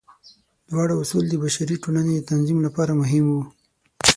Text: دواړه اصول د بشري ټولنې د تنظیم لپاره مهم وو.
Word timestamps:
دواړه 0.69 0.93
اصول 1.01 1.25
د 1.29 1.35
بشري 1.43 1.75
ټولنې 1.83 2.13
د 2.17 2.27
تنظیم 2.31 2.59
لپاره 2.67 2.91
مهم 3.01 3.25
وو. 3.33 3.43